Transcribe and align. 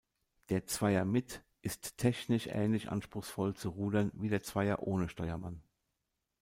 Der 0.49 0.65
"Zweier 0.65 1.05
mit" 1.05 1.43
ist 1.61 1.97
technisch 1.99 2.47
ähnlich 2.47 2.89
anspruchsvoll 2.89 3.53
zu 3.53 3.69
rudern 3.69 4.09
wie 4.15 4.29
der 4.29 4.41
Zweier 4.41 4.81
ohne 4.81 5.07
Steuermann. 5.09 5.61